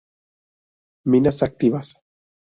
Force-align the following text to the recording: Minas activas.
Minas 1.05 1.43
activas. 1.43 1.93